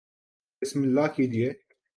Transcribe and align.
بسم 0.61 0.81
اللہ 0.81 1.07
کیجئے 1.15 1.51